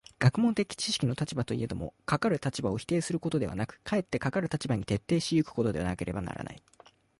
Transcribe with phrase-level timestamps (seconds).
[0.17, 6.63] 学問的知識の立場といえども、かかる立場を否定することではなく、かえってかかる立場に徹底し行くことでなければならない。